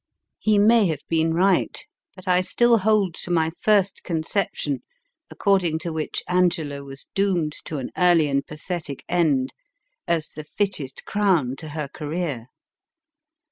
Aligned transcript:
He 0.39 0.57
may 0.57 0.87
have 0.87 1.03
been 1.09 1.31
right, 1.35 1.85
but 2.15 2.27
I 2.27 2.41
still 2.41 2.79
hold 2.79 3.13
to 3.21 3.29
my 3.29 3.51
first 3.51 4.03
conception, 4.03 4.81
according 5.29 5.77
to 5.85 5.93
which 5.93 6.23
Angela 6.27 6.83
was 6.83 7.05
doomed 7.13 7.53
to 7.65 7.77
an 7.77 7.91
early 7.95 8.27
and 8.27 8.43
pathetic 8.43 9.03
end, 9.07 9.53
as 10.07 10.29
the 10.29 10.43
fittest 10.43 11.05
crown 11.05 11.55
to 11.57 11.67
her 11.69 11.87
career. 11.87 12.47